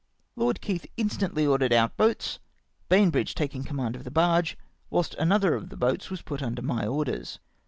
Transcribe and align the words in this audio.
Lord 0.35 0.61
Keith 0.61 0.87
instantly 0.97 1.45
ordered 1.45 1.71
out 1.71 1.95
boats, 1.95 2.39
Bainbridge 2.89 3.35
taking 3.35 3.63
command 3.63 3.95
of 3.95 4.03
the 4.03 4.09
barge, 4.09 4.57
whilst 4.89 5.13
another 5.13 5.53
of 5.53 5.69
the 5.69 5.77
boats 5.77 6.09
was 6.09 6.23
put 6.23 6.41
under 6.41 6.63
my 6.63 6.87
orders. 6.87 7.37